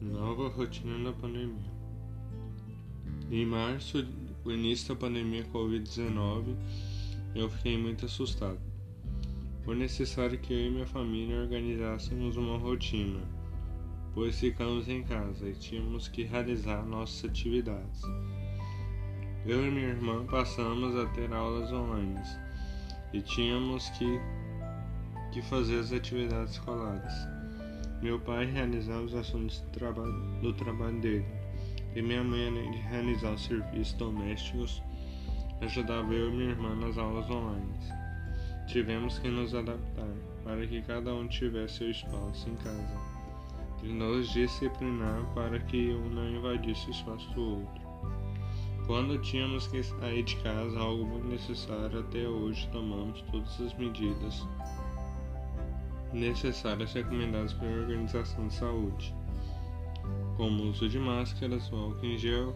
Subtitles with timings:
[0.00, 1.72] Nova rotina da pandemia.
[3.30, 4.06] Em março,
[4.44, 6.56] o início da pandemia Covid-19,
[7.34, 8.60] eu fiquei muito assustado.
[9.64, 13.20] Foi necessário que eu e minha família organizássemos uma rotina,
[14.12, 18.02] pois ficamos em casa e tínhamos que realizar nossas atividades.
[19.46, 22.20] Eu e minha irmã passamos a ter aulas online
[23.12, 24.20] e tínhamos que,
[25.34, 27.12] que fazer as atividades escolares.
[28.00, 31.26] Meu pai realizava os assuntos do trabalho, do trabalho dele,
[31.96, 34.80] e minha mãe, além de realizar os serviços domésticos,
[35.60, 37.74] ajudava eu e minha irmã nas aulas online.
[38.68, 42.96] Tivemos que nos adaptar para que cada um tivesse seu espaço em casa
[43.82, 47.84] e nos disciplinar para que um não invadisse o espaço do outro.
[48.86, 54.46] Quando tínhamos que sair de casa, algo muito necessário, até hoje tomamos todas as medidas
[56.14, 59.14] necessárias recomendadas pela Organização de Saúde,
[60.36, 62.54] como o uso de máscaras, o álcool em gel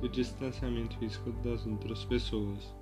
[0.00, 2.72] e o distanciamento físico das outras pessoas.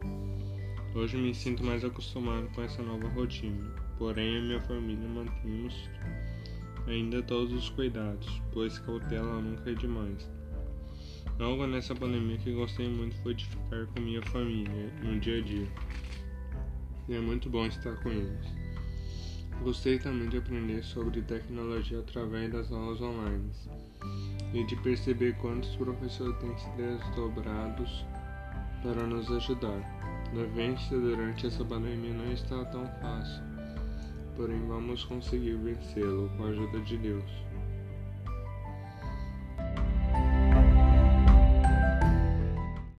[0.94, 5.88] Hoje me sinto mais acostumado com essa nova rotina, porém a minha família mantemos
[6.86, 10.28] ainda todos os cuidados, pois cautela nunca é demais.
[11.38, 15.40] Algo nessa pandemia que gostei muito foi de ficar com minha família no dia a
[15.40, 15.68] dia.
[17.08, 18.61] E é muito bom estar com eles.
[19.62, 23.48] Gostei também de aprender sobre tecnologia através das aulas online
[24.52, 28.04] e de perceber quantos professores têm se desdobrados
[28.82, 29.80] para nos ajudar.
[30.32, 33.40] A vivência durante essa pandemia não está tão fácil,
[34.34, 37.30] porém vamos conseguir vencê-lo com a ajuda de Deus.